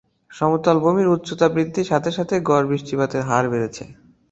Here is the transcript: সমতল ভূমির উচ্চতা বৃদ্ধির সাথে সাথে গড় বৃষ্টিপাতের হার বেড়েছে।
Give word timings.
সমতল 0.31 0.77
ভূমির 0.83 1.07
উচ্চতা 1.07 1.47
বৃদ্ধির 1.53 1.89
সাথে 1.91 2.09
সাথে 2.17 2.35
গড় 2.49 2.65
বৃষ্টিপাতের 2.69 3.21
হার 3.29 3.45
বেড়েছে। 3.51 3.83